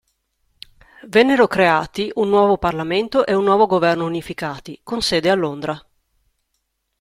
Vennero 1.05 1.45
creati 1.45 2.11
un 2.15 2.27
nuovo 2.27 2.57
parlamento 2.57 3.23
e 3.23 3.35
un 3.35 3.43
nuovo 3.43 3.67
governo 3.67 4.03
unificati, 4.07 4.79
con 4.81 4.99
sede 5.03 5.29
a 5.29 5.35
Londra. 5.35 5.79